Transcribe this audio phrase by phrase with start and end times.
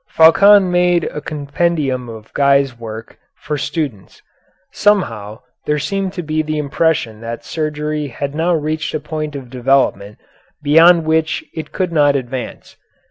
[0.09, 4.23] Faucon made a compendium of Guy's work for students.
[4.73, 9.51] Somehow there seemed to be the impression that surgery had now reached a point of
[9.51, 10.17] development
[10.63, 12.77] beyond which it could not advance.